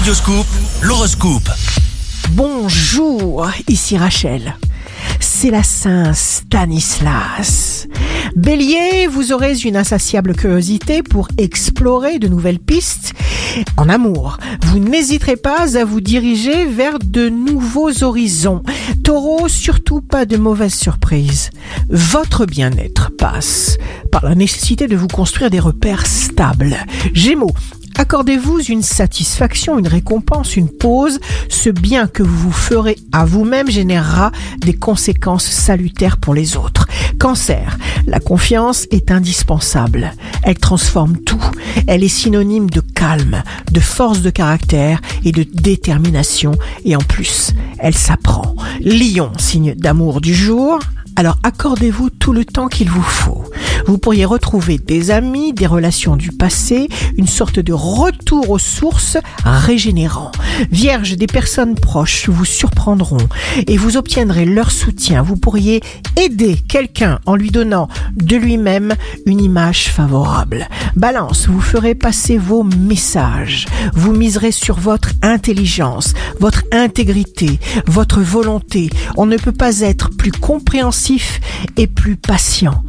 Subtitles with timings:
[0.00, 0.46] Radioscoop,
[0.80, 1.50] l'horoscope.
[2.30, 4.56] Bonjour, ici Rachel.
[5.20, 7.86] C'est la Saint Stanislas.
[8.34, 13.12] Bélier, vous aurez une insatiable curiosité pour explorer de nouvelles pistes.
[13.76, 18.62] En amour, vous n'hésiterez pas à vous diriger vers de nouveaux horizons.
[19.04, 21.50] Taureau, surtout pas de mauvaises surprises.
[21.90, 23.76] Votre bien-être passe
[24.10, 26.78] par la nécessité de vous construire des repères stables.
[27.12, 27.54] Gémeaux,
[27.96, 31.20] Accordez-vous une satisfaction, une récompense, une pause.
[31.48, 36.86] Ce bien que vous ferez à vous-même générera des conséquences salutaires pour les autres.
[37.18, 40.12] Cancer, la confiance est indispensable.
[40.42, 41.44] Elle transforme tout.
[41.86, 46.52] Elle est synonyme de calme, de force de caractère et de détermination.
[46.84, 48.54] Et en plus, elle s'apprend.
[48.80, 50.78] Lion, signe d'amour du jour.
[51.16, 53.44] Alors accordez-vous tout le temps qu'il vous faut.
[53.90, 59.16] Vous pourriez retrouver des amis, des relations du passé, une sorte de retour aux sources
[59.44, 60.30] régénérant.
[60.70, 63.26] Vierge, des personnes proches vous surprendront
[63.66, 65.22] et vous obtiendrez leur soutien.
[65.22, 65.80] Vous pourriez
[66.16, 68.94] aider quelqu'un en lui donnant de lui-même
[69.26, 70.68] une image favorable.
[70.94, 73.66] Balance, vous ferez passer vos messages.
[73.94, 78.88] Vous miserez sur votre intelligence, votre intégrité, votre volonté.
[79.16, 81.40] On ne peut pas être plus compréhensif
[81.76, 82.84] et plus patient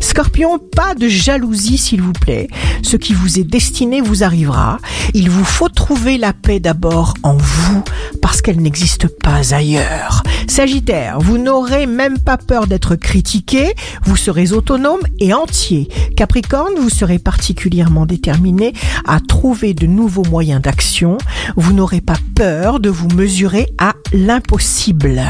[0.00, 2.48] Scorpion, pas de jalousie s'il vous plaît.
[2.82, 4.78] Ce qui vous est destiné vous arrivera.
[5.14, 7.84] Il vous faut trouver la paix d'abord en vous
[8.20, 10.22] parce qu'elle n'existe pas ailleurs.
[10.48, 15.88] Sagittaire, vous n'aurez même pas peur d'être critiqué, vous serez autonome et entier.
[16.16, 18.72] Capricorne, vous serez particulièrement déterminé
[19.06, 21.18] à trouver de nouveaux moyens d'action,
[21.56, 25.22] vous n'aurez pas peur de vous mesurer à l'impossible.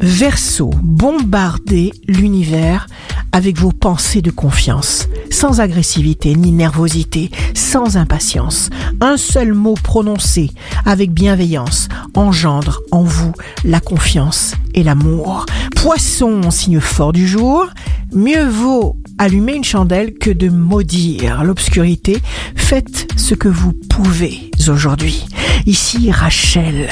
[0.00, 2.86] Verseau, bombardez l'univers
[3.32, 8.70] avec vos pensées de confiance, sans agressivité ni nervosité, sans impatience.
[9.00, 10.50] Un seul mot prononcé
[10.84, 13.32] avec bienveillance engendre en vous
[13.64, 15.46] la confiance et l'amour.
[15.76, 17.66] Poisson, signe fort du jour,
[18.12, 22.20] mieux vaut allumer une chandelle que de maudire l'obscurité.
[22.54, 25.26] Faites ce que vous pouvez aujourd'hui.
[25.66, 26.88] Ici Rachel,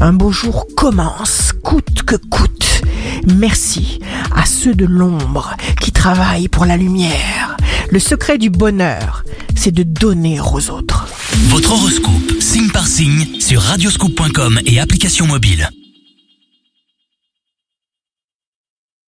[0.00, 2.82] un beau jour commence, coûte que coûte.
[3.26, 4.00] Merci
[4.34, 5.56] à ceux de l'ombre
[5.96, 7.56] qui travaillent pour la lumière.
[7.90, 9.24] Le secret du bonheur,
[9.54, 11.06] c'est de donner aux autres.
[11.48, 15.68] Votre horoscope, signe par signe, sur radioscoop.com et application mobile.